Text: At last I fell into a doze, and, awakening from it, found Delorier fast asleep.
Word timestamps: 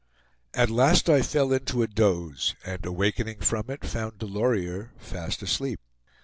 At 0.55 0.71
last 0.71 1.11
I 1.11 1.21
fell 1.21 1.53
into 1.53 1.83
a 1.83 1.87
doze, 1.87 2.55
and, 2.65 2.83
awakening 2.87 3.41
from 3.41 3.69
it, 3.69 3.85
found 3.85 4.17
Delorier 4.17 4.93
fast 4.97 5.43
asleep. 5.43 5.79